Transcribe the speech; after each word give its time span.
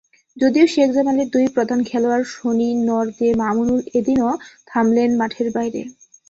যদিও 0.37 0.65
শেখ 0.67 0.89
জামালের 0.93 1.27
দুই 1.29 1.45
প্রধান 1.55 1.79
খেলোয়াড় 1.83 2.25
সনি 2.33 2.69
নর্দে-মামুনুল 2.87 3.81
এদিনও 3.97 4.31
থামলেন 4.67 5.09
মাঠের 5.19 5.47
বাইরে। 5.55 5.81